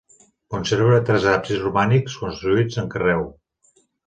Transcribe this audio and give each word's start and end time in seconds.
Conserva 0.53 1.01
tres 1.09 1.27
absis 1.33 1.61
romànics 1.67 2.17
construïts 2.23 2.81
en 2.85 2.89
carreu. 2.97 3.23